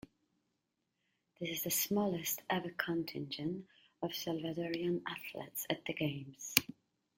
This 1.39 1.49
is 1.51 1.61
the 1.61 1.69
smallest-ever 1.69 2.71
contingent 2.71 3.67
of 4.01 4.13
Salvadorian 4.13 5.03
athletes 5.05 5.67
at 5.69 5.85
the 5.85 5.93
Games. 5.93 6.55